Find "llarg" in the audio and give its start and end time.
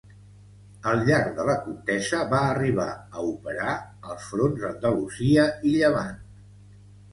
1.09-1.35